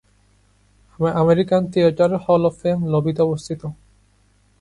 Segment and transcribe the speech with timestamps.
[1.15, 3.61] American theatre hall of fame লবিতে অবস্থিত।